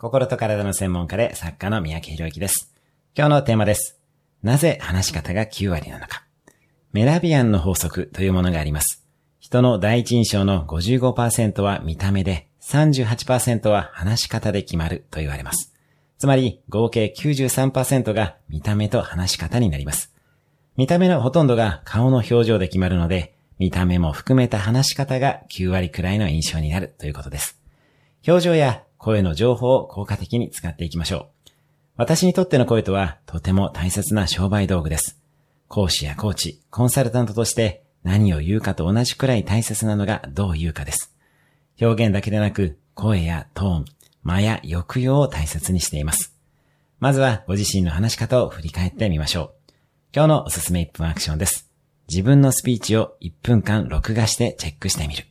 [0.00, 2.72] 心と体の専門家で作家の三宅博之です。
[3.16, 3.98] 今日のテーマです。
[4.44, 6.22] なぜ話し方が9割なのか。
[6.92, 9.04] メラビアンの法則というものがあります。
[9.40, 15.74] 人の第一印象の55%は見た目で、38%は話し方で決まると言われます。
[16.16, 20.14] つまり、合計93%が見た目と話し方になります。
[20.76, 27.60] 見た目のほとんどが顔の表情で決まるので、見た目も含めた話し方が9割くらいの印象になるということです。
[28.24, 31.50] 表情や声の情報を効果的に使っていきましょう。
[31.96, 35.18] 私にとっての声とはとても大切な商売道具です。
[35.66, 41.16] 講師やコーチ、コンサルタントとして何を言うかと同じくらい大切なのがどう言うかです。
[41.80, 43.84] 表現だけでなく声やトーン、
[44.24, 46.36] 間や抑揚を大切にしています。
[47.00, 49.72] まずはご自身の話し方を振り返ってみましょう。
[50.14, 51.70] 今日のおすすめ1分アクションです。
[52.10, 55.24] 自分のスピーチを1分間録画してチェックしてみる。